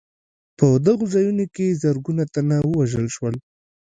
[0.57, 3.35] په دغو ځایونو کې زرګونه تنه ووژل شول.